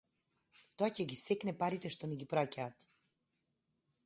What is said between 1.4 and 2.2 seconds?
парите што ни